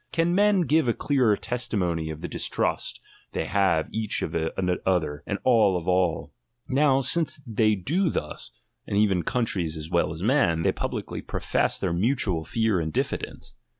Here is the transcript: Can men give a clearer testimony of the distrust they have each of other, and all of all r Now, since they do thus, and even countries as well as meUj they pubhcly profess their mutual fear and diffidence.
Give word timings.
Can 0.11 0.33
men 0.33 0.61
give 0.61 0.87
a 0.87 0.95
clearer 0.95 1.37
testimony 1.37 2.09
of 2.09 2.21
the 2.21 2.27
distrust 2.27 2.99
they 3.33 3.45
have 3.45 3.87
each 3.93 4.23
of 4.23 4.33
other, 4.83 5.23
and 5.27 5.37
all 5.43 5.77
of 5.77 5.87
all 5.87 6.33
r 6.67 6.73
Now, 6.73 7.01
since 7.01 7.39
they 7.45 7.75
do 7.75 8.09
thus, 8.09 8.49
and 8.87 8.97
even 8.97 9.21
countries 9.21 9.77
as 9.77 9.91
well 9.91 10.11
as 10.11 10.23
meUj 10.23 10.63
they 10.63 10.71
pubhcly 10.71 11.27
profess 11.27 11.79
their 11.79 11.93
mutual 11.93 12.43
fear 12.43 12.79
and 12.79 12.91
diffidence. 12.91 13.53